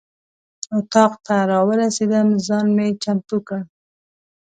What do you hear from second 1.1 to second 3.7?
ته راورسېدم ځان مې چمتو کړ.